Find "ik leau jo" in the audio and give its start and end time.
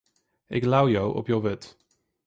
0.57-1.05